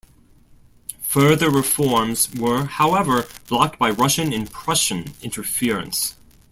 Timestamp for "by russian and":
3.77-4.49